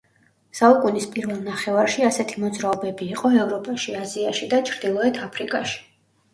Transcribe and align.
საუკუნის 0.59 1.05
პირველ 1.15 1.43
ნახევარში 1.49 2.07
ასეთი 2.09 2.41
მოძრაობები 2.45 3.11
იყო 3.19 3.33
ევროპაში, 3.43 3.95
აზიაში 4.03 4.51
და 4.57 4.65
ჩრდილოეთ 4.73 5.25
აფრიკაში. 5.31 5.81